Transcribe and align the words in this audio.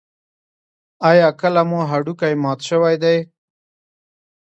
ایا 1.09 1.27
کله 1.41 1.61
مو 1.69 1.79
هډوکی 1.91 2.33
مات 2.43 2.59
شوی 2.69 2.95
دی؟ 3.03 3.17